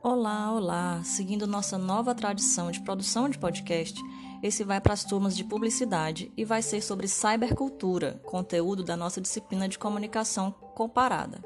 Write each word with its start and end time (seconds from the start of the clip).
Olá, 0.00 0.52
olá! 0.52 1.02
Seguindo 1.02 1.44
nossa 1.44 1.76
nova 1.76 2.14
tradição 2.14 2.70
de 2.70 2.80
produção 2.80 3.28
de 3.28 3.36
podcast, 3.36 4.00
esse 4.40 4.62
vai 4.62 4.80
para 4.80 4.92
as 4.92 5.02
turmas 5.02 5.36
de 5.36 5.42
publicidade 5.42 6.30
e 6.36 6.44
vai 6.44 6.62
ser 6.62 6.80
sobre 6.82 7.08
cybercultura, 7.08 8.20
conteúdo 8.24 8.84
da 8.84 8.96
nossa 8.96 9.20
disciplina 9.20 9.68
de 9.68 9.76
comunicação 9.76 10.52
comparada. 10.52 11.42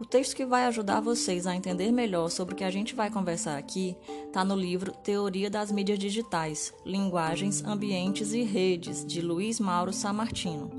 O 0.00 0.04
texto 0.04 0.34
que 0.34 0.44
vai 0.44 0.66
ajudar 0.66 1.00
vocês 1.00 1.46
a 1.46 1.54
entender 1.54 1.92
melhor 1.92 2.28
sobre 2.28 2.54
o 2.54 2.56
que 2.56 2.64
a 2.64 2.70
gente 2.72 2.92
vai 2.92 3.08
conversar 3.08 3.56
aqui 3.56 3.96
está 4.26 4.44
no 4.44 4.56
livro 4.56 4.90
Teoria 4.90 5.48
das 5.48 5.70
Mídias 5.70 6.00
Digitais, 6.00 6.74
Linguagens, 6.84 7.64
Ambientes 7.64 8.32
e 8.32 8.42
Redes, 8.42 9.06
de 9.06 9.20
Luiz 9.20 9.60
Mauro 9.60 9.92
Samartino. 9.92 10.70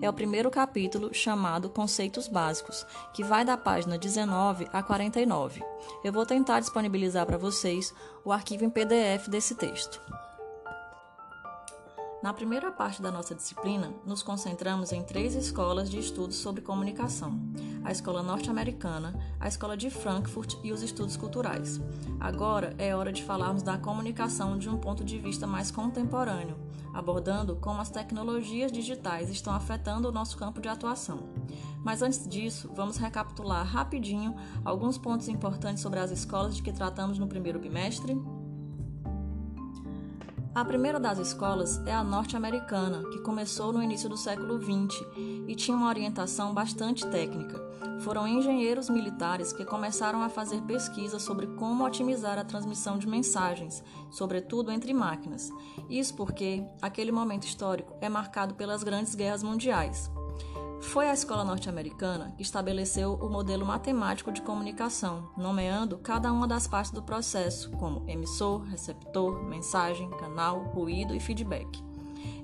É 0.00 0.08
o 0.08 0.12
primeiro 0.12 0.50
capítulo 0.50 1.12
chamado 1.14 1.70
Conceitos 1.70 2.28
Básicos, 2.28 2.86
que 3.12 3.24
vai 3.24 3.44
da 3.44 3.56
página 3.56 3.98
19 3.98 4.68
a 4.72 4.82
49. 4.82 5.62
Eu 6.02 6.12
vou 6.12 6.26
tentar 6.26 6.60
disponibilizar 6.60 7.24
para 7.26 7.38
vocês 7.38 7.94
o 8.24 8.32
arquivo 8.32 8.64
em 8.64 8.70
PDF 8.70 9.28
desse 9.28 9.54
texto. 9.54 10.00
Na 12.24 12.32
primeira 12.32 12.72
parte 12.72 13.02
da 13.02 13.10
nossa 13.10 13.34
disciplina, 13.34 13.92
nos 14.06 14.22
concentramos 14.22 14.92
em 14.92 15.02
três 15.02 15.34
escolas 15.34 15.90
de 15.90 15.98
estudos 15.98 16.36
sobre 16.36 16.62
comunicação: 16.62 17.38
a 17.84 17.92
escola 17.92 18.22
norte-americana, 18.22 19.14
a 19.38 19.46
escola 19.46 19.76
de 19.76 19.90
Frankfurt 19.90 20.54
e 20.64 20.72
os 20.72 20.82
estudos 20.82 21.18
culturais. 21.18 21.78
Agora 22.18 22.74
é 22.78 22.96
hora 22.96 23.12
de 23.12 23.22
falarmos 23.22 23.62
da 23.62 23.76
comunicação 23.76 24.56
de 24.56 24.70
um 24.70 24.78
ponto 24.78 25.04
de 25.04 25.18
vista 25.18 25.46
mais 25.46 25.70
contemporâneo, 25.70 26.56
abordando 26.94 27.56
como 27.56 27.80
as 27.80 27.90
tecnologias 27.90 28.70
digitais 28.70 29.28
estão 29.28 29.52
afetando 29.52 30.08
o 30.08 30.12
nosso 30.12 30.36
campo 30.36 30.60
de 30.60 30.68
atuação. 30.68 31.28
Mas 31.82 32.00
antes 32.00 32.26
disso, 32.26 32.70
vamos 32.74 32.96
recapitular 32.96 33.66
rapidinho 33.66 34.34
alguns 34.64 34.96
pontos 34.96 35.28
importantes 35.28 35.82
sobre 35.82 35.98
as 35.98 36.10
escolas 36.10 36.56
de 36.56 36.62
que 36.62 36.72
tratamos 36.72 37.18
no 37.18 37.26
primeiro 37.26 37.58
bimestre. 37.58 38.16
A 40.54 40.64
primeira 40.64 41.00
das 41.00 41.18
escolas 41.18 41.84
é 41.84 41.92
a 41.92 42.04
norte-americana, 42.04 43.02
que 43.10 43.18
começou 43.18 43.72
no 43.72 43.82
início 43.82 44.08
do 44.08 44.16
século 44.16 44.56
XX 44.62 45.04
e 45.48 45.54
tinha 45.56 45.76
uma 45.76 45.88
orientação 45.88 46.54
bastante 46.54 47.04
técnica. 47.08 47.60
Foram 48.02 48.28
engenheiros 48.28 48.88
militares 48.88 49.52
que 49.52 49.64
começaram 49.64 50.22
a 50.22 50.28
fazer 50.28 50.62
pesquisas 50.62 51.22
sobre 51.22 51.48
como 51.48 51.84
otimizar 51.84 52.38
a 52.38 52.44
transmissão 52.44 52.98
de 52.98 53.08
mensagens, 53.08 53.82
sobretudo 54.12 54.70
entre 54.70 54.94
máquinas. 54.94 55.50
Isso 55.90 56.14
porque 56.14 56.64
aquele 56.80 57.10
momento 57.10 57.48
histórico 57.48 57.92
é 58.00 58.08
marcado 58.08 58.54
pelas 58.54 58.84
grandes 58.84 59.16
guerras 59.16 59.42
mundiais. 59.42 60.08
Foi 60.94 61.10
a 61.10 61.12
escola 61.12 61.42
norte-americana 61.42 62.32
que 62.36 62.44
estabeleceu 62.44 63.14
o 63.14 63.28
modelo 63.28 63.66
matemático 63.66 64.30
de 64.30 64.40
comunicação, 64.40 65.28
nomeando 65.36 65.98
cada 65.98 66.32
uma 66.32 66.46
das 66.46 66.68
partes 66.68 66.92
do 66.92 67.02
processo, 67.02 67.72
como 67.72 68.08
emissor, 68.08 68.62
receptor, 68.62 69.42
mensagem, 69.42 70.08
canal, 70.10 70.60
ruído 70.66 71.12
e 71.12 71.18
feedback. 71.18 71.82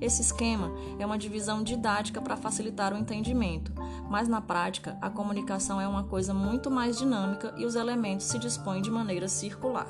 Esse 0.00 0.22
esquema 0.22 0.72
é 0.98 1.06
uma 1.06 1.16
divisão 1.16 1.62
didática 1.62 2.20
para 2.20 2.36
facilitar 2.36 2.92
o 2.92 2.98
entendimento, 2.98 3.72
mas 4.10 4.26
na 4.26 4.40
prática 4.40 4.98
a 5.00 5.08
comunicação 5.08 5.80
é 5.80 5.86
uma 5.86 6.02
coisa 6.02 6.34
muito 6.34 6.72
mais 6.72 6.98
dinâmica 6.98 7.54
e 7.56 7.64
os 7.64 7.76
elementos 7.76 8.26
se 8.26 8.36
dispõem 8.36 8.82
de 8.82 8.90
maneira 8.90 9.28
circular. 9.28 9.86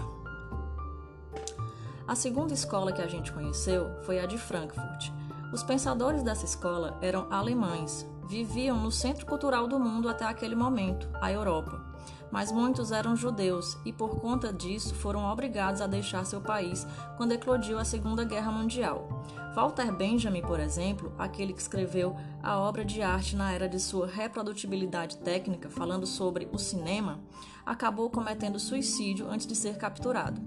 A 2.07 2.15
segunda 2.15 2.53
escola 2.53 2.93
que 2.93 3.01
a 3.01 3.09
gente 3.09 3.33
conheceu 3.33 3.89
foi 4.03 4.21
a 4.21 4.27
de 4.27 4.37
Frankfurt. 4.37 5.11
Os 5.51 5.63
pensadores 5.63 6.23
dessa 6.23 6.45
escola 6.45 6.99
eram 7.01 7.27
alemães, 7.31 8.07
viviam 8.31 8.79
no 8.79 8.93
centro 8.93 9.27
cultural 9.27 9.67
do 9.67 9.77
mundo 9.77 10.09
até 10.09 10.25
aquele 10.25 10.55
momento, 10.55 11.09
a 11.21 11.33
Europa. 11.33 11.85
Mas 12.31 12.53
muitos 12.53 12.93
eram 12.93 13.17
judeus 13.17 13.77
e, 13.85 13.93
por 13.93 14.21
conta 14.21 14.53
disso, 14.53 14.95
foram 14.95 15.25
obrigados 15.25 15.81
a 15.81 15.89
deixar 15.89 16.25
seu 16.25 16.41
país 16.41 16.87
quando 17.17 17.33
eclodiu 17.33 17.77
a 17.77 17.85
Segunda 17.85 18.23
Guerra 18.23 18.53
Mundial. 18.53 19.25
Walter 19.53 19.93
Benjamin, 19.93 20.43
por 20.43 20.61
exemplo, 20.61 21.13
aquele 21.19 21.53
que 21.53 21.61
escreveu 21.61 22.17
a 22.41 22.57
obra 22.57 22.85
de 22.85 23.03
arte 23.03 23.35
na 23.35 23.51
era 23.51 23.69
de 23.69 23.81
sua 23.81 24.07
reprodutibilidade 24.07 25.17
técnica, 25.17 25.69
falando 25.69 26.07
sobre 26.07 26.49
o 26.53 26.59
cinema, 26.59 27.19
acabou 27.67 28.09
cometendo 28.11 28.61
suicídio 28.61 29.29
antes 29.29 29.45
de 29.45 29.57
ser 29.57 29.77
capturado. 29.77 30.41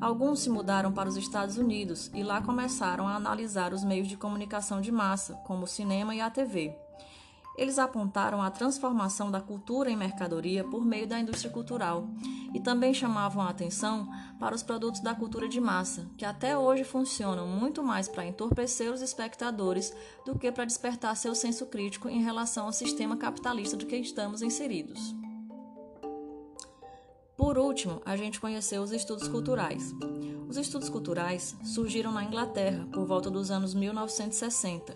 Alguns 0.00 0.40
se 0.40 0.48
mudaram 0.48 0.92
para 0.92 1.08
os 1.08 1.16
Estados 1.16 1.58
Unidos 1.58 2.08
e 2.14 2.22
lá 2.22 2.40
começaram 2.40 3.08
a 3.08 3.16
analisar 3.16 3.72
os 3.72 3.82
meios 3.82 4.06
de 4.06 4.16
comunicação 4.16 4.80
de 4.80 4.92
massa, 4.92 5.34
como 5.44 5.64
o 5.64 5.66
cinema 5.66 6.14
e 6.14 6.20
a 6.20 6.30
TV. 6.30 6.85
Eles 7.56 7.78
apontaram 7.78 8.42
a 8.42 8.50
transformação 8.50 9.30
da 9.30 9.40
cultura 9.40 9.90
em 9.90 9.96
mercadoria 9.96 10.62
por 10.62 10.84
meio 10.84 11.06
da 11.06 11.18
indústria 11.18 11.50
cultural 11.50 12.06
e 12.52 12.60
também 12.60 12.92
chamavam 12.92 13.42
a 13.42 13.48
atenção 13.48 14.08
para 14.38 14.54
os 14.54 14.62
produtos 14.62 15.00
da 15.00 15.14
cultura 15.14 15.48
de 15.48 15.60
massa, 15.60 16.06
que 16.18 16.24
até 16.24 16.56
hoje 16.56 16.84
funcionam 16.84 17.46
muito 17.46 17.82
mais 17.82 18.08
para 18.08 18.26
entorpecer 18.26 18.92
os 18.92 19.00
espectadores 19.00 19.92
do 20.24 20.38
que 20.38 20.52
para 20.52 20.66
despertar 20.66 21.16
seu 21.16 21.34
senso 21.34 21.66
crítico 21.66 22.08
em 22.08 22.22
relação 22.22 22.66
ao 22.66 22.72
sistema 22.72 23.16
capitalista 23.16 23.76
do 23.76 23.86
que 23.86 23.96
estamos 23.96 24.42
inseridos. 24.42 25.14
Por 27.36 27.58
último, 27.58 28.02
a 28.04 28.16
gente 28.16 28.40
conheceu 28.40 28.82
os 28.82 28.92
estudos 28.92 29.28
culturais. 29.28 29.94
Os 30.48 30.56
estudos 30.56 30.88
culturais 30.88 31.56
surgiram 31.62 32.12
na 32.12 32.24
Inglaterra 32.24 32.86
por 32.92 33.06
volta 33.06 33.30
dos 33.30 33.50
anos 33.50 33.74
1960 33.74 34.94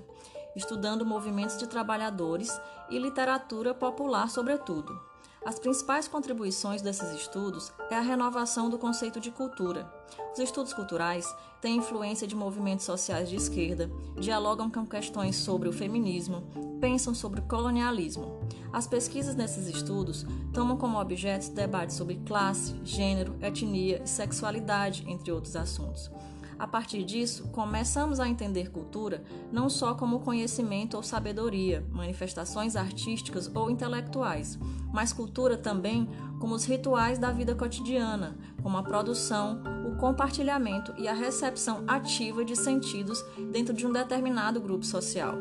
estudando 0.55 1.07
movimentos 1.07 1.57
de 1.59 1.67
trabalhadores 1.67 2.51
e 2.89 2.99
literatura 2.99 3.75
popular, 3.75 4.29
sobretudo. 4.29 5.11
As 5.45 5.59
principais 5.59 6.07
contribuições 6.07 6.83
desses 6.83 7.11
estudos 7.13 7.73
é 7.91 7.97
a 7.97 8.03
renovação 8.03 8.69
do 8.69 8.79
conceito 8.79 9.19
de 9.19 9.31
cultura. 9.31 9.91
Os 10.35 10.39
estudos 10.39 10.75
culturais 10.75 11.27
têm 11.63 11.79
influência 11.79 12.27
de 12.27 12.37
movimentos 12.37 12.85
sociais 12.85 13.31
de 13.31 13.37
esquerda, 13.37 13.91
dialogam 14.19 14.71
com 14.71 14.87
questões 14.87 15.37
sobre 15.37 15.67
o 15.67 15.73
feminismo, 15.73 16.43
pensam 16.79 17.15
sobre 17.15 17.41
o 17.41 17.45
colonialismo. 17.45 18.39
As 18.71 18.87
pesquisas 18.87 19.35
nesses 19.35 19.67
estudos 19.67 20.27
tomam 20.53 20.77
como 20.77 21.01
objetos 21.01 21.49
debates 21.49 21.97
sobre 21.97 22.21
classe, 22.27 22.75
gênero, 22.85 23.35
etnia 23.41 24.03
e 24.05 24.07
sexualidade, 24.07 25.05
entre 25.09 25.33
outros 25.33 25.57
assuntos. 25.57 26.11
A 26.61 26.67
partir 26.67 27.05
disso, 27.05 27.49
começamos 27.49 28.21
a 28.21 28.29
entender 28.29 28.71
cultura 28.71 29.25
não 29.51 29.71
só 29.71 29.95
como 29.95 30.21
conhecimento 30.21 30.95
ou 30.95 31.03
sabedoria, 31.03 31.83
manifestações 31.91 32.77
artísticas 32.77 33.51
ou 33.55 33.71
intelectuais, 33.71 34.59
mas 34.93 35.11
cultura 35.11 35.57
também 35.57 36.07
como 36.39 36.55
os 36.55 36.67
rituais 36.67 37.19
da 37.19 37.33
vida 37.33 37.55
cotidiana, 37.55 38.37
como 38.63 38.77
a 38.77 38.83
produção, 38.83 39.63
o 39.91 39.97
compartilhamento 39.97 40.93
e 40.99 41.09
a 41.09 41.15
recepção 41.15 41.83
ativa 41.89 42.45
de 42.45 42.55
sentidos 42.55 43.25
dentro 43.51 43.73
de 43.73 43.87
um 43.87 43.93
determinado 43.93 44.61
grupo 44.61 44.85
social. 44.85 45.35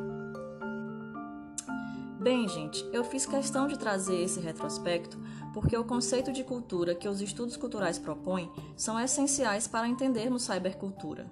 Bem, 2.18 2.48
gente, 2.48 2.86
eu 2.94 3.04
fiz 3.04 3.26
questão 3.26 3.68
de 3.68 3.78
trazer 3.78 4.22
esse 4.22 4.40
retrospecto 4.40 5.18
porque 5.54 5.78
o 5.78 5.84
conceito 5.84 6.32
de 6.32 6.44
cultura 6.44 6.96
que 6.96 7.08
os 7.08 7.22
estudos 7.22 7.58
culturais 7.58 7.98
propõem 7.98 8.52
são 8.76 9.00
essenciais 9.00 9.68
para 9.68 9.88
entendermos 9.88 10.44
cybercultura. 10.44 11.30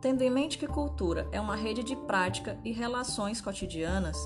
Tendo 0.00 0.22
em 0.22 0.30
mente 0.30 0.58
que 0.58 0.66
cultura 0.66 1.28
é 1.30 1.40
uma 1.40 1.54
rede 1.54 1.84
de 1.84 1.94
prática 1.94 2.58
e 2.64 2.72
relações 2.72 3.40
cotidianas, 3.40 4.16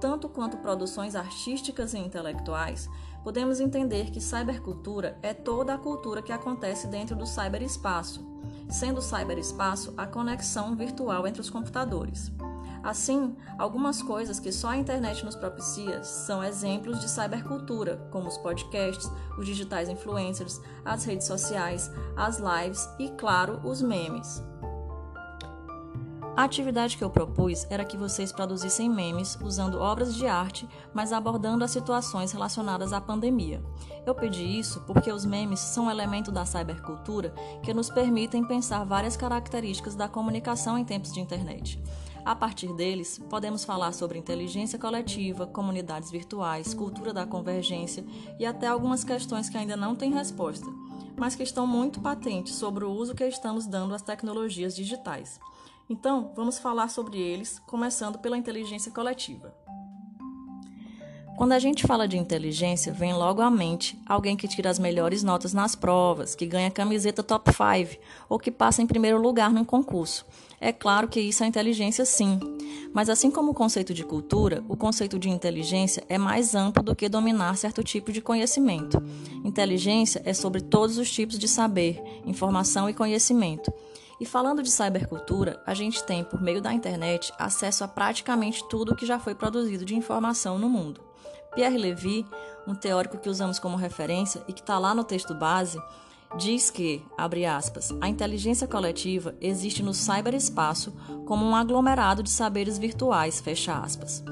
tanto 0.00 0.28
quanto 0.28 0.56
produções 0.58 1.14
artísticas 1.14 1.92
e 1.92 1.98
intelectuais, 1.98 2.88
podemos 3.22 3.60
entender 3.60 4.10
que 4.10 4.20
cybercultura 4.20 5.18
é 5.22 5.34
toda 5.34 5.74
a 5.74 5.78
cultura 5.78 6.22
que 6.22 6.32
acontece 6.32 6.86
dentro 6.86 7.14
do 7.14 7.26
cyberespaço, 7.26 8.26
sendo 8.70 8.98
o 8.98 9.02
cyberespaço 9.02 9.92
a 9.96 10.06
conexão 10.06 10.74
virtual 10.74 11.26
entre 11.26 11.40
os 11.40 11.50
computadores. 11.50 12.32
Assim, 12.82 13.36
algumas 13.58 14.02
coisas 14.02 14.38
que 14.38 14.52
só 14.52 14.68
a 14.68 14.76
internet 14.76 15.24
nos 15.24 15.36
propicia 15.36 16.02
são 16.02 16.42
exemplos 16.42 17.00
de 17.00 17.08
cybercultura, 17.08 17.96
como 18.10 18.28
os 18.28 18.38
podcasts, 18.38 19.10
os 19.36 19.46
digitais 19.46 19.88
influencers, 19.88 20.60
as 20.84 21.04
redes 21.04 21.26
sociais, 21.26 21.90
as 22.16 22.38
lives 22.38 22.88
e, 22.98 23.08
claro, 23.10 23.60
os 23.64 23.82
memes. 23.82 24.42
A 26.38 26.44
atividade 26.44 26.96
que 26.96 27.02
eu 27.02 27.10
propus 27.10 27.66
era 27.68 27.84
que 27.84 27.96
vocês 27.96 28.30
produzissem 28.30 28.88
memes 28.88 29.36
usando 29.42 29.80
obras 29.80 30.14
de 30.14 30.24
arte, 30.24 30.68
mas 30.94 31.12
abordando 31.12 31.64
as 31.64 31.72
situações 31.72 32.30
relacionadas 32.30 32.92
à 32.92 33.00
pandemia. 33.00 33.60
Eu 34.06 34.14
pedi 34.14 34.44
isso 34.44 34.80
porque 34.86 35.10
os 35.10 35.24
memes 35.24 35.58
são 35.58 35.86
um 35.86 35.90
elemento 35.90 36.30
da 36.30 36.46
cybercultura 36.46 37.34
que 37.60 37.74
nos 37.74 37.90
permitem 37.90 38.44
pensar 38.44 38.84
várias 38.84 39.16
características 39.16 39.96
da 39.96 40.06
comunicação 40.06 40.78
em 40.78 40.84
tempos 40.84 41.12
de 41.12 41.18
internet. 41.18 41.82
A 42.28 42.36
partir 42.36 42.74
deles, 42.74 43.18
podemos 43.30 43.64
falar 43.64 43.90
sobre 43.92 44.18
inteligência 44.18 44.78
coletiva, 44.78 45.46
comunidades 45.46 46.10
virtuais, 46.10 46.74
cultura 46.74 47.10
da 47.10 47.24
convergência 47.24 48.04
e 48.38 48.44
até 48.44 48.66
algumas 48.66 49.02
questões 49.02 49.48
que 49.48 49.56
ainda 49.56 49.78
não 49.78 49.96
têm 49.96 50.12
resposta, 50.12 50.66
mas 51.16 51.34
que 51.34 51.42
estão 51.42 51.66
muito 51.66 52.02
patentes 52.02 52.54
sobre 52.56 52.84
o 52.84 52.90
uso 52.90 53.14
que 53.14 53.24
estamos 53.24 53.66
dando 53.66 53.94
às 53.94 54.02
tecnologias 54.02 54.76
digitais. 54.76 55.40
Então, 55.88 56.30
vamos 56.36 56.58
falar 56.58 56.88
sobre 56.88 57.18
eles, 57.18 57.58
começando 57.60 58.18
pela 58.18 58.36
inteligência 58.36 58.92
coletiva. 58.92 59.54
Quando 61.38 61.52
a 61.52 61.58
gente 61.60 61.86
fala 61.86 62.08
de 62.08 62.18
inteligência, 62.18 62.92
vem 62.92 63.14
logo 63.14 63.40
à 63.40 63.48
mente 63.48 63.96
alguém 64.04 64.36
que 64.36 64.48
tira 64.48 64.70
as 64.70 64.78
melhores 64.80 65.22
notas 65.22 65.54
nas 65.54 65.76
provas, 65.76 66.34
que 66.34 66.44
ganha 66.44 66.68
camiseta 66.68 67.22
top 67.22 67.52
5 67.52 67.96
ou 68.28 68.40
que 68.40 68.50
passa 68.50 68.82
em 68.82 68.88
primeiro 68.88 69.22
lugar 69.22 69.52
num 69.52 69.64
concurso. 69.64 70.26
É 70.60 70.72
claro 70.72 71.06
que 71.06 71.20
isso 71.20 71.44
é 71.44 71.46
inteligência, 71.46 72.04
sim. 72.04 72.40
Mas 72.92 73.08
assim 73.08 73.30
como 73.30 73.52
o 73.52 73.54
conceito 73.54 73.94
de 73.94 74.02
cultura, 74.02 74.64
o 74.68 74.76
conceito 74.76 75.16
de 75.16 75.30
inteligência 75.30 76.02
é 76.08 76.18
mais 76.18 76.56
amplo 76.56 76.82
do 76.82 76.96
que 76.96 77.08
dominar 77.08 77.56
certo 77.56 77.84
tipo 77.84 78.10
de 78.10 78.20
conhecimento. 78.20 79.00
Inteligência 79.44 80.20
é 80.24 80.34
sobre 80.34 80.60
todos 80.60 80.98
os 80.98 81.08
tipos 81.08 81.38
de 81.38 81.46
saber, 81.46 82.02
informação 82.26 82.90
e 82.90 82.94
conhecimento. 82.94 83.72
E 84.20 84.26
falando 84.26 84.60
de 84.60 84.72
cybercultura, 84.72 85.62
a 85.64 85.72
gente 85.72 86.02
tem, 86.02 86.24
por 86.24 86.42
meio 86.42 86.60
da 86.60 86.74
internet, 86.74 87.32
acesso 87.38 87.84
a 87.84 87.88
praticamente 87.88 88.68
tudo 88.68 88.96
que 88.96 89.06
já 89.06 89.20
foi 89.20 89.36
produzido 89.36 89.84
de 89.84 89.94
informação 89.94 90.58
no 90.58 90.68
mundo. 90.68 91.07
Pierre 91.58 91.76
Levy, 91.76 92.24
um 92.68 92.74
teórico 92.76 93.18
que 93.18 93.28
usamos 93.28 93.58
como 93.58 93.76
referência 93.76 94.40
e 94.46 94.52
que 94.52 94.60
está 94.60 94.78
lá 94.78 94.94
no 94.94 95.02
texto 95.02 95.34
base, 95.34 95.76
diz 96.36 96.70
que, 96.70 97.02
abre 97.16 97.44
aspas, 97.44 97.92
a 98.00 98.08
inteligência 98.08 98.64
coletiva 98.68 99.34
existe 99.40 99.82
no 99.82 99.92
cyberespaço 99.92 100.92
como 101.26 101.44
um 101.44 101.56
aglomerado 101.56 102.22
de 102.22 102.30
saberes 102.30 102.78
virtuais, 102.78 103.40
fecha 103.40 103.76
aspas. 103.76 104.22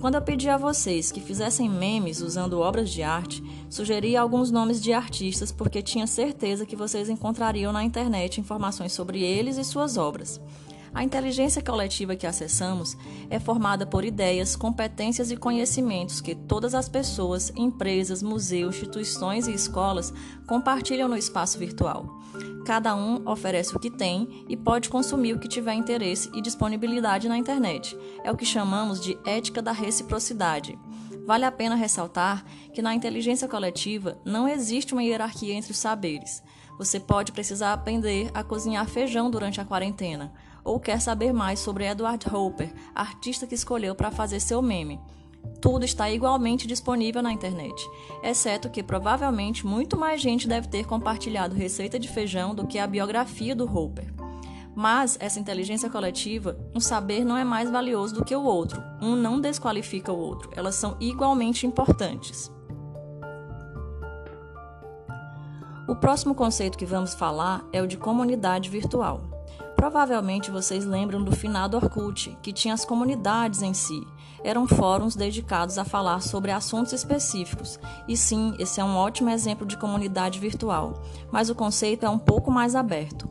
Quando 0.00 0.16
eu 0.16 0.22
pedi 0.22 0.48
a 0.48 0.56
vocês 0.56 1.12
que 1.12 1.20
fizessem 1.20 1.70
memes 1.70 2.20
usando 2.20 2.58
obras 2.58 2.90
de 2.90 3.04
arte, 3.04 3.40
sugeri 3.70 4.16
alguns 4.16 4.50
nomes 4.50 4.82
de 4.82 4.92
artistas 4.92 5.52
porque 5.52 5.82
tinha 5.82 6.08
certeza 6.08 6.66
que 6.66 6.74
vocês 6.74 7.08
encontrariam 7.08 7.72
na 7.72 7.84
internet 7.84 8.40
informações 8.40 8.92
sobre 8.92 9.22
eles 9.22 9.56
e 9.56 9.62
suas 9.62 9.96
obras. 9.96 10.40
A 10.94 11.02
inteligência 11.02 11.62
coletiva 11.62 12.14
que 12.14 12.26
acessamos 12.26 12.96
é 13.30 13.40
formada 13.40 13.86
por 13.86 14.04
ideias, 14.04 14.54
competências 14.54 15.30
e 15.30 15.36
conhecimentos 15.36 16.20
que 16.20 16.34
todas 16.34 16.74
as 16.74 16.86
pessoas, 16.86 17.50
empresas, 17.56 18.22
museus, 18.22 18.76
instituições 18.76 19.46
e 19.46 19.54
escolas 19.54 20.12
compartilham 20.46 21.08
no 21.08 21.16
espaço 21.16 21.58
virtual. 21.58 22.20
Cada 22.66 22.94
um 22.94 23.26
oferece 23.26 23.74
o 23.74 23.80
que 23.80 23.90
tem 23.90 24.44
e 24.48 24.56
pode 24.56 24.90
consumir 24.90 25.32
o 25.32 25.38
que 25.38 25.48
tiver 25.48 25.72
interesse 25.72 26.30
e 26.34 26.42
disponibilidade 26.42 27.26
na 27.26 27.38
internet. 27.38 27.96
É 28.22 28.30
o 28.30 28.36
que 28.36 28.44
chamamos 28.44 29.00
de 29.00 29.18
ética 29.24 29.62
da 29.62 29.72
reciprocidade. 29.72 30.78
Vale 31.26 31.44
a 31.46 31.52
pena 31.52 31.74
ressaltar 31.74 32.44
que 32.72 32.82
na 32.82 32.94
inteligência 32.94 33.48
coletiva 33.48 34.18
não 34.24 34.46
existe 34.46 34.92
uma 34.92 35.02
hierarquia 35.02 35.54
entre 35.54 35.72
os 35.72 35.78
saberes. 35.78 36.42
Você 36.78 37.00
pode 37.00 37.32
precisar 37.32 37.72
aprender 37.72 38.30
a 38.34 38.44
cozinhar 38.44 38.86
feijão 38.86 39.30
durante 39.30 39.60
a 39.60 39.64
quarentena 39.64 40.32
ou 40.64 40.78
quer 40.80 41.00
saber 41.00 41.32
mais 41.32 41.58
sobre 41.58 41.86
Edward 41.86 42.24
Hopper, 42.34 42.72
artista 42.94 43.46
que 43.46 43.54
escolheu 43.54 43.94
para 43.94 44.10
fazer 44.10 44.40
seu 44.40 44.62
meme. 44.62 45.00
Tudo 45.60 45.84
está 45.84 46.10
igualmente 46.10 46.66
disponível 46.66 47.22
na 47.22 47.32
internet, 47.32 47.74
exceto 48.22 48.70
que 48.70 48.82
provavelmente 48.82 49.66
muito 49.66 49.96
mais 49.96 50.20
gente 50.20 50.46
deve 50.46 50.68
ter 50.68 50.86
compartilhado 50.86 51.54
receita 51.54 51.98
de 51.98 52.08
feijão 52.08 52.54
do 52.54 52.66
que 52.66 52.78
a 52.78 52.86
biografia 52.86 53.54
do 53.54 53.64
Hopper. 53.64 54.12
Mas 54.74 55.18
essa 55.20 55.38
inteligência 55.38 55.90
coletiva, 55.90 56.56
um 56.74 56.80
saber 56.80 57.24
não 57.24 57.36
é 57.36 57.44
mais 57.44 57.70
valioso 57.70 58.14
do 58.14 58.24
que 58.24 58.34
o 58.34 58.42
outro, 58.42 58.82
um 59.00 59.14
não 59.14 59.40
desqualifica 59.40 60.12
o 60.12 60.18
outro, 60.18 60.50
elas 60.56 60.76
são 60.76 60.96
igualmente 60.98 61.66
importantes. 61.66 62.50
O 65.88 65.96
próximo 65.96 66.34
conceito 66.34 66.78
que 66.78 66.86
vamos 66.86 67.12
falar 67.12 67.64
é 67.72 67.82
o 67.82 67.86
de 67.86 67.98
comunidade 67.98 68.70
virtual. 68.70 69.31
Provavelmente 69.82 70.48
vocês 70.48 70.84
lembram 70.84 71.24
do 71.24 71.34
finado 71.34 71.76
Orkut, 71.76 72.38
que 72.40 72.52
tinha 72.52 72.72
as 72.72 72.84
comunidades 72.84 73.62
em 73.62 73.74
si. 73.74 74.06
Eram 74.44 74.64
fóruns 74.64 75.16
dedicados 75.16 75.76
a 75.76 75.84
falar 75.84 76.22
sobre 76.22 76.52
assuntos 76.52 76.92
específicos. 76.92 77.80
E 78.06 78.16
sim, 78.16 78.54
esse 78.60 78.80
é 78.80 78.84
um 78.84 78.94
ótimo 78.94 79.28
exemplo 79.28 79.66
de 79.66 79.76
comunidade 79.76 80.38
virtual, 80.38 81.02
mas 81.32 81.50
o 81.50 81.54
conceito 81.56 82.06
é 82.06 82.08
um 82.08 82.16
pouco 82.16 82.48
mais 82.48 82.76
aberto. 82.76 83.28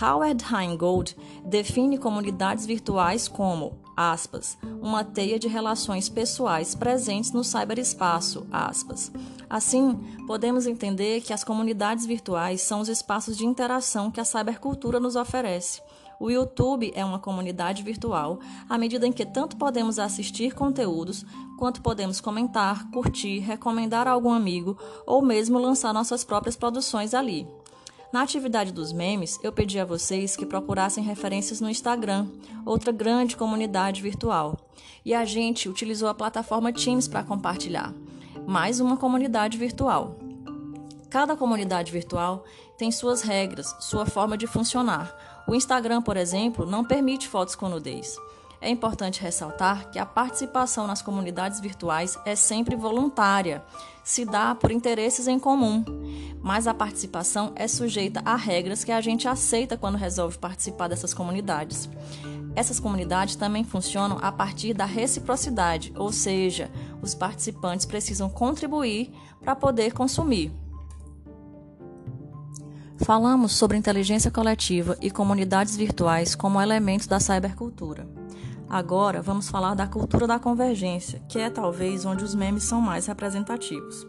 Howard 0.00 0.42
Heingold 0.42 1.14
define 1.44 1.98
comunidades 1.98 2.64
virtuais 2.64 3.28
como, 3.28 3.78
aspas, 3.94 4.56
uma 4.80 5.04
teia 5.04 5.38
de 5.38 5.48
relações 5.48 6.08
pessoais 6.08 6.74
presentes 6.74 7.30
no 7.32 7.44
cyberespaço, 7.44 8.46
aspas. 8.50 9.12
Assim, 9.50 9.98
podemos 10.26 10.66
entender 10.66 11.20
que 11.20 11.34
as 11.34 11.44
comunidades 11.44 12.06
virtuais 12.06 12.62
são 12.62 12.80
os 12.80 12.88
espaços 12.88 13.36
de 13.36 13.44
interação 13.44 14.10
que 14.10 14.20
a 14.20 14.24
cybercultura 14.24 14.98
nos 14.98 15.14
oferece. 15.14 15.82
O 16.20 16.30
YouTube 16.30 16.92
é 16.94 17.02
uma 17.02 17.18
comunidade 17.18 17.82
virtual, 17.82 18.40
à 18.68 18.76
medida 18.76 19.06
em 19.06 19.12
que 19.12 19.24
tanto 19.24 19.56
podemos 19.56 19.98
assistir 19.98 20.54
conteúdos, 20.54 21.24
quanto 21.58 21.80
podemos 21.80 22.20
comentar, 22.20 22.90
curtir, 22.90 23.38
recomendar 23.38 24.06
a 24.06 24.10
algum 24.10 24.30
amigo 24.30 24.76
ou 25.06 25.22
mesmo 25.22 25.58
lançar 25.58 25.94
nossas 25.94 26.22
próprias 26.22 26.54
produções 26.54 27.14
ali. 27.14 27.48
Na 28.12 28.20
atividade 28.20 28.70
dos 28.70 28.92
memes, 28.92 29.40
eu 29.42 29.50
pedi 29.50 29.80
a 29.80 29.84
vocês 29.86 30.36
que 30.36 30.44
procurassem 30.44 31.02
referências 31.02 31.58
no 31.58 31.70
Instagram, 31.70 32.26
outra 32.66 32.92
grande 32.92 33.34
comunidade 33.34 34.02
virtual. 34.02 34.58
E 35.02 35.14
a 35.14 35.24
gente 35.24 35.70
utilizou 35.70 36.06
a 36.10 36.14
plataforma 36.14 36.70
Teams 36.70 37.08
para 37.08 37.24
compartilhar. 37.24 37.94
Mais 38.46 38.78
uma 38.78 38.98
comunidade 38.98 39.56
virtual. 39.56 40.18
Cada 41.08 41.34
comunidade 41.34 41.90
virtual 41.90 42.44
tem 42.76 42.92
suas 42.92 43.22
regras, 43.22 43.74
sua 43.80 44.06
forma 44.06 44.38
de 44.38 44.46
funcionar. 44.46 45.29
O 45.50 45.54
Instagram, 45.56 46.00
por 46.00 46.16
exemplo, 46.16 46.64
não 46.64 46.84
permite 46.84 47.26
fotos 47.26 47.56
com 47.56 47.68
nudez. 47.68 48.16
É 48.60 48.70
importante 48.70 49.20
ressaltar 49.20 49.90
que 49.90 49.98
a 49.98 50.06
participação 50.06 50.86
nas 50.86 51.02
comunidades 51.02 51.58
virtuais 51.58 52.16
é 52.24 52.36
sempre 52.36 52.76
voluntária, 52.76 53.60
se 54.04 54.24
dá 54.24 54.54
por 54.54 54.70
interesses 54.70 55.26
em 55.26 55.40
comum, 55.40 55.84
mas 56.40 56.68
a 56.68 56.72
participação 56.72 57.50
é 57.56 57.66
sujeita 57.66 58.22
a 58.24 58.36
regras 58.36 58.84
que 58.84 58.92
a 58.92 59.00
gente 59.00 59.26
aceita 59.26 59.76
quando 59.76 59.98
resolve 59.98 60.38
participar 60.38 60.86
dessas 60.86 61.12
comunidades. 61.12 61.88
Essas 62.54 62.78
comunidades 62.78 63.34
também 63.34 63.64
funcionam 63.64 64.18
a 64.22 64.30
partir 64.30 64.72
da 64.72 64.84
reciprocidade, 64.84 65.92
ou 65.96 66.12
seja, 66.12 66.70
os 67.02 67.12
participantes 67.12 67.86
precisam 67.86 68.30
contribuir 68.30 69.10
para 69.40 69.56
poder 69.56 69.94
consumir. 69.94 70.52
Falamos 73.02 73.52
sobre 73.56 73.78
inteligência 73.78 74.30
coletiva 74.30 74.96
e 75.00 75.10
comunidades 75.10 75.74
virtuais 75.74 76.34
como 76.34 76.60
elementos 76.60 77.06
da 77.06 77.18
cybercultura. 77.18 78.06
Agora 78.68 79.22
vamos 79.22 79.48
falar 79.48 79.74
da 79.74 79.86
cultura 79.86 80.26
da 80.26 80.38
convergência, 80.38 81.20
que 81.26 81.38
é 81.38 81.48
talvez 81.48 82.04
onde 82.04 82.22
os 82.22 82.34
memes 82.34 82.64
são 82.64 82.78
mais 82.78 83.06
representativos. 83.06 84.06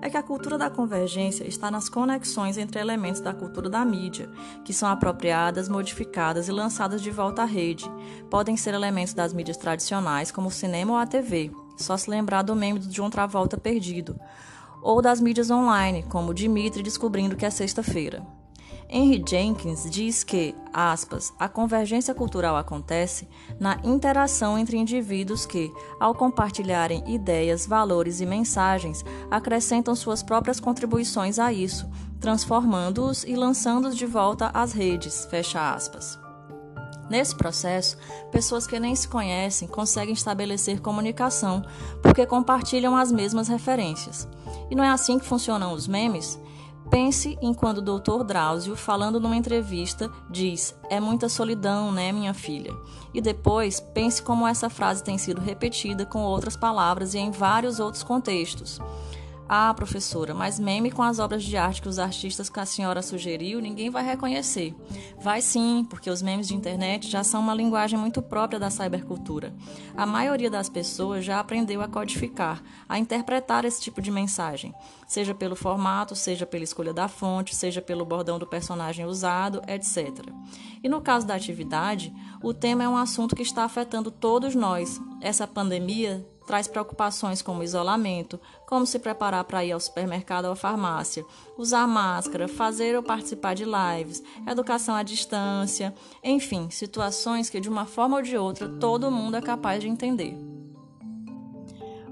É 0.00 0.08
que 0.08 0.16
a 0.16 0.22
cultura 0.22 0.56
da 0.56 0.70
convergência 0.70 1.46
está 1.46 1.70
nas 1.70 1.90
conexões 1.90 2.56
entre 2.56 2.80
elementos 2.80 3.20
da 3.20 3.34
cultura 3.34 3.68
da 3.68 3.84
mídia, 3.84 4.30
que 4.64 4.72
são 4.72 4.88
apropriadas, 4.88 5.68
modificadas 5.68 6.48
e 6.48 6.52
lançadas 6.52 7.02
de 7.02 7.10
volta 7.10 7.42
à 7.42 7.44
rede. 7.44 7.84
Podem 8.30 8.56
ser 8.56 8.72
elementos 8.72 9.12
das 9.12 9.32
mídias 9.34 9.58
tradicionais, 9.58 10.32
como 10.32 10.48
o 10.48 10.50
cinema 10.50 10.94
ou 10.94 10.98
a 10.98 11.06
TV, 11.06 11.52
só 11.76 11.96
se 11.96 12.08
lembrar 12.08 12.42
do 12.42 12.56
meme 12.56 12.78
de 12.78 12.88
John 12.88 13.10
Travolta 13.10 13.58
perdido, 13.58 14.18
ou 14.82 15.00
das 15.00 15.20
mídias 15.20 15.50
online, 15.50 16.02
como 16.02 16.34
Dimitri 16.34 16.82
descobrindo 16.82 17.36
que 17.36 17.46
é 17.46 17.50
sexta-feira. 17.50 18.26
Henry 18.94 19.24
Jenkins 19.26 19.88
diz 19.90 20.22
que, 20.22 20.54
aspas, 20.70 21.32
a 21.38 21.48
convergência 21.48 22.14
cultural 22.14 22.56
acontece 22.56 23.26
na 23.58 23.80
interação 23.82 24.58
entre 24.58 24.76
indivíduos 24.76 25.46
que, 25.46 25.72
ao 25.98 26.14
compartilharem 26.14 27.02
ideias, 27.06 27.66
valores 27.66 28.20
e 28.20 28.26
mensagens, 28.26 29.02
acrescentam 29.30 29.94
suas 29.94 30.22
próprias 30.22 30.60
contribuições 30.60 31.38
a 31.38 31.50
isso, 31.50 31.88
transformando-os 32.20 33.24
e 33.24 33.34
lançando-os 33.34 33.96
de 33.96 34.04
volta 34.04 34.50
às 34.52 34.72
redes, 34.74 35.24
fecha 35.24 35.72
aspas. 35.72 36.21
Nesse 37.10 37.34
processo, 37.34 37.96
pessoas 38.30 38.66
que 38.66 38.78
nem 38.80 38.94
se 38.94 39.08
conhecem 39.08 39.68
conseguem 39.68 40.14
estabelecer 40.14 40.80
comunicação 40.80 41.64
porque 42.00 42.24
compartilham 42.24 42.96
as 42.96 43.12
mesmas 43.12 43.48
referências. 43.48 44.28
E 44.70 44.74
não 44.74 44.84
é 44.84 44.88
assim 44.88 45.18
que 45.18 45.26
funcionam 45.26 45.72
os 45.72 45.86
memes? 45.86 46.40
Pense 46.90 47.38
em 47.40 47.54
quando 47.54 47.78
o 47.78 47.82
doutor 47.82 48.22
Drauzio, 48.22 48.76
falando 48.76 49.18
numa 49.18 49.34
entrevista, 49.34 50.10
diz: 50.28 50.74
É 50.90 51.00
muita 51.00 51.26
solidão, 51.26 51.90
né, 51.90 52.12
minha 52.12 52.34
filha? 52.34 52.74
E 53.14 53.20
depois, 53.20 53.80
pense 53.80 54.22
como 54.22 54.46
essa 54.46 54.68
frase 54.68 55.02
tem 55.02 55.16
sido 55.16 55.40
repetida 55.40 56.04
com 56.04 56.22
outras 56.22 56.54
palavras 56.54 57.14
e 57.14 57.18
em 57.18 57.30
vários 57.30 57.80
outros 57.80 58.02
contextos. 58.02 58.78
Ah, 59.48 59.74
professora, 59.74 60.32
mas 60.32 60.58
meme 60.58 60.90
com 60.90 61.02
as 61.02 61.18
obras 61.18 61.42
de 61.42 61.56
arte 61.56 61.82
que 61.82 61.88
os 61.88 61.98
artistas 61.98 62.48
que 62.48 62.58
a 62.58 62.64
senhora 62.64 63.02
sugeriu, 63.02 63.60
ninguém 63.60 63.90
vai 63.90 64.04
reconhecer. 64.04 64.74
Vai 65.20 65.42
sim, 65.42 65.86
porque 65.90 66.08
os 66.08 66.22
memes 66.22 66.48
de 66.48 66.54
internet 66.54 67.10
já 67.10 67.22
são 67.22 67.40
uma 67.40 67.54
linguagem 67.54 67.98
muito 67.98 68.22
própria 68.22 68.58
da 68.58 68.70
cybercultura. 68.70 69.54
A 69.96 70.06
maioria 70.06 70.50
das 70.50 70.68
pessoas 70.68 71.24
já 71.24 71.38
aprendeu 71.38 71.82
a 71.82 71.88
codificar, 71.88 72.62
a 72.88 72.98
interpretar 72.98 73.64
esse 73.64 73.80
tipo 73.80 74.00
de 74.00 74.10
mensagem, 74.10 74.74
seja 75.06 75.34
pelo 75.34 75.54
formato, 75.54 76.16
seja 76.16 76.46
pela 76.46 76.64
escolha 76.64 76.94
da 76.94 77.08
fonte, 77.08 77.54
seja 77.54 77.82
pelo 77.82 78.06
bordão 78.06 78.38
do 78.38 78.46
personagem 78.46 79.04
usado, 79.04 79.60
etc. 79.68 80.24
E 80.82 80.88
no 80.88 81.02
caso 81.02 81.26
da 81.26 81.34
atividade, 81.34 82.12
o 82.42 82.54
tema 82.54 82.84
é 82.84 82.88
um 82.88 82.96
assunto 82.96 83.36
que 83.36 83.42
está 83.42 83.64
afetando 83.64 84.10
todos 84.10 84.54
nós. 84.54 85.00
Essa 85.20 85.46
pandemia 85.46 86.26
traz 86.52 86.68
preocupações 86.68 87.40
como 87.40 87.62
isolamento, 87.62 88.38
como 88.66 88.84
se 88.84 88.98
preparar 88.98 89.42
para 89.44 89.64
ir 89.64 89.72
ao 89.72 89.80
supermercado 89.80 90.44
ou 90.44 90.52
à 90.52 90.54
farmácia, 90.54 91.24
usar 91.56 91.88
máscara, 91.88 92.46
fazer 92.46 92.94
ou 92.94 93.02
participar 93.02 93.54
de 93.54 93.64
lives, 93.64 94.22
educação 94.46 94.94
à 94.94 95.02
distância, 95.02 95.94
enfim, 96.22 96.68
situações 96.68 97.48
que 97.48 97.58
de 97.58 97.70
uma 97.70 97.86
forma 97.86 98.16
ou 98.16 98.22
de 98.22 98.36
outra 98.36 98.68
todo 98.68 99.10
mundo 99.10 99.38
é 99.38 99.40
capaz 99.40 99.80
de 99.80 99.88
entender. 99.88 100.36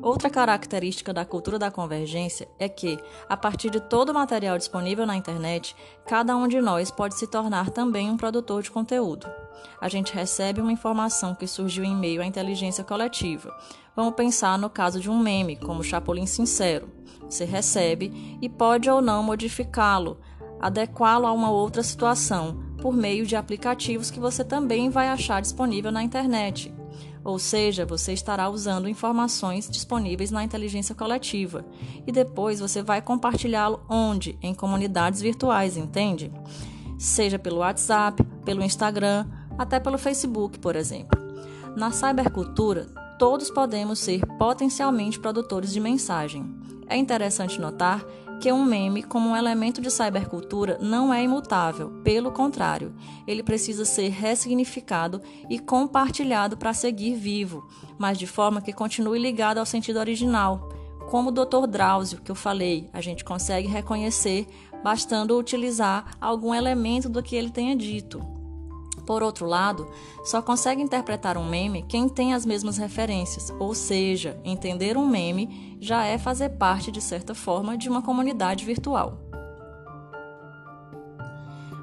Outra 0.02 0.30
característica 0.30 1.12
da 1.12 1.26
cultura 1.26 1.58
da 1.58 1.70
convergência 1.70 2.48
é 2.58 2.66
que, 2.66 2.98
a 3.28 3.36
partir 3.36 3.68
de 3.68 3.78
todo 3.78 4.08
o 4.08 4.14
material 4.14 4.56
disponível 4.56 5.04
na 5.04 5.14
internet, 5.14 5.76
cada 6.06 6.34
um 6.34 6.48
de 6.48 6.58
nós 6.62 6.90
pode 6.90 7.16
se 7.16 7.26
tornar 7.26 7.68
também 7.68 8.08
um 8.08 8.16
produtor 8.16 8.62
de 8.62 8.70
conteúdo. 8.70 9.26
A 9.78 9.88
gente 9.90 10.14
recebe 10.14 10.62
uma 10.62 10.72
informação 10.72 11.34
que 11.34 11.46
surgiu 11.46 11.84
em 11.84 11.94
meio 11.94 12.22
à 12.22 12.24
inteligência 12.24 12.82
coletiva. 12.82 13.54
Vamos 14.00 14.14
pensar 14.14 14.58
no 14.58 14.70
caso 14.70 14.98
de 14.98 15.10
um 15.10 15.18
meme, 15.18 15.56
como 15.56 15.84
Chapolin 15.84 16.24
Sincero. 16.24 16.88
Você 17.28 17.44
recebe 17.44 18.38
e 18.40 18.48
pode 18.48 18.88
ou 18.88 19.02
não 19.02 19.22
modificá-lo, 19.22 20.18
adequá-lo 20.58 21.26
a 21.26 21.32
uma 21.32 21.50
outra 21.50 21.82
situação, 21.82 22.62
por 22.80 22.94
meio 22.94 23.26
de 23.26 23.36
aplicativos 23.36 24.10
que 24.10 24.18
você 24.18 24.42
também 24.42 24.88
vai 24.88 25.08
achar 25.08 25.42
disponível 25.42 25.92
na 25.92 26.02
internet. 26.02 26.72
Ou 27.22 27.38
seja, 27.38 27.84
você 27.84 28.14
estará 28.14 28.48
usando 28.48 28.88
informações 28.88 29.68
disponíveis 29.68 30.30
na 30.30 30.42
inteligência 30.42 30.94
coletiva 30.94 31.62
e 32.06 32.10
depois 32.10 32.58
você 32.58 32.82
vai 32.82 33.02
compartilhá-lo 33.02 33.82
onde? 33.86 34.38
Em 34.40 34.54
comunidades 34.54 35.20
virtuais, 35.20 35.76
entende? 35.76 36.32
Seja 36.98 37.38
pelo 37.38 37.58
WhatsApp, 37.58 38.24
pelo 38.46 38.64
Instagram, 38.64 39.26
até 39.58 39.78
pelo 39.78 39.98
Facebook, 39.98 40.58
por 40.58 40.74
exemplo. 40.74 41.20
Na 41.76 41.90
cybercultura, 41.90 42.88
todos 43.20 43.50
podemos 43.50 43.98
ser 43.98 44.24
potencialmente 44.38 45.20
produtores 45.20 45.74
de 45.74 45.78
mensagem. 45.78 46.56
É 46.88 46.96
interessante 46.96 47.60
notar 47.60 48.02
que 48.40 48.50
um 48.50 48.64
meme, 48.64 49.02
como 49.02 49.28
um 49.28 49.36
elemento 49.36 49.78
de 49.78 49.90
cybercultura, 49.90 50.78
não 50.80 51.12
é 51.12 51.22
imutável, 51.22 51.90
pelo 52.02 52.32
contrário, 52.32 52.94
ele 53.26 53.42
precisa 53.42 53.84
ser 53.84 54.08
ressignificado 54.08 55.20
e 55.50 55.58
compartilhado 55.58 56.56
para 56.56 56.72
seguir 56.72 57.14
vivo, 57.14 57.68
mas 57.98 58.16
de 58.16 58.26
forma 58.26 58.62
que 58.62 58.72
continue 58.72 59.18
ligado 59.18 59.58
ao 59.58 59.66
sentido 59.66 59.98
original. 59.98 60.70
Como 61.10 61.28
o 61.28 61.32
Dr. 61.32 61.66
Drauzio, 61.68 62.22
que 62.22 62.30
eu 62.30 62.34
falei, 62.34 62.88
a 62.90 63.02
gente 63.02 63.22
consegue 63.22 63.68
reconhecer 63.68 64.46
bastando 64.82 65.38
utilizar 65.38 66.16
algum 66.18 66.54
elemento 66.54 67.06
do 67.06 67.22
que 67.22 67.36
ele 67.36 67.50
tenha 67.50 67.76
dito. 67.76 68.39
Por 69.10 69.24
outro 69.24 69.44
lado, 69.44 69.88
só 70.22 70.40
consegue 70.40 70.80
interpretar 70.80 71.36
um 71.36 71.44
meme 71.44 71.82
quem 71.82 72.08
tem 72.08 72.32
as 72.32 72.46
mesmas 72.46 72.78
referências, 72.78 73.52
ou 73.58 73.74
seja, 73.74 74.40
entender 74.44 74.96
um 74.96 75.04
meme 75.04 75.76
já 75.80 76.04
é 76.04 76.16
fazer 76.16 76.50
parte, 76.50 76.92
de 76.92 77.00
certa 77.00 77.34
forma, 77.34 77.76
de 77.76 77.88
uma 77.88 78.02
comunidade 78.02 78.64
virtual. 78.64 79.29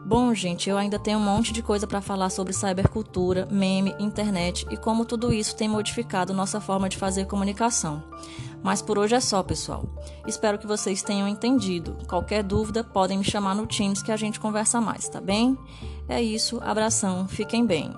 Bom, 0.07 0.33
gente, 0.33 0.69
eu 0.69 0.77
ainda 0.77 0.97
tenho 0.97 1.19
um 1.19 1.21
monte 1.21 1.51
de 1.51 1.61
coisa 1.61 1.85
para 1.85 1.99
falar 1.99 2.29
sobre 2.29 2.53
cybercultura, 2.53 3.45
meme, 3.51 3.93
internet 3.99 4.65
e 4.71 4.77
como 4.77 5.03
tudo 5.03 5.33
isso 5.33 5.53
tem 5.53 5.67
modificado 5.67 6.33
nossa 6.33 6.61
forma 6.61 6.87
de 6.87 6.95
fazer 6.95 7.25
comunicação. 7.25 8.01
Mas 8.63 8.81
por 8.81 8.97
hoje 8.97 9.15
é 9.15 9.19
só, 9.19 9.43
pessoal. 9.43 9.83
Espero 10.25 10.57
que 10.57 10.65
vocês 10.65 11.03
tenham 11.03 11.27
entendido. 11.27 11.97
Qualquer 12.07 12.41
dúvida, 12.41 12.85
podem 12.85 13.17
me 13.17 13.23
chamar 13.25 13.53
no 13.53 13.67
Teams 13.67 14.01
que 14.01 14.13
a 14.13 14.15
gente 14.15 14.39
conversa 14.39 14.79
mais, 14.79 15.09
tá 15.09 15.19
bem? 15.19 15.57
É 16.07 16.21
isso, 16.21 16.57
abração, 16.63 17.27
fiquem 17.27 17.65
bem. 17.65 17.93